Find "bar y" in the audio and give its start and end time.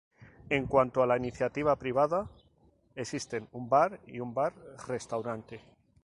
3.69-4.19